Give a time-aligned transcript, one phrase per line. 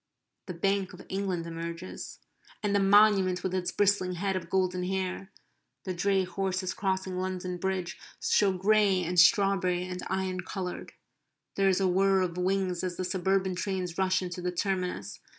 [0.47, 2.17] The Bank of England emerges;
[2.63, 5.31] and the Monument with its bristling head of golden hair;
[5.83, 10.93] the dray horses crossing London Bridge show grey and strawberry and iron coloured.
[11.53, 15.19] There is a whir of wings as the suburban trains rush into the terminus.